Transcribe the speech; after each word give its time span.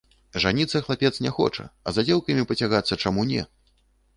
Жаніцца 0.43 0.79
хлапец 0.87 1.11
не 1.25 1.33
хоча, 1.35 1.65
а 1.85 1.93
за 1.99 2.07
дзеўкамі 2.07 2.47
пацягацца 2.53 2.99
чаму 3.05 3.31
не! 3.35 3.45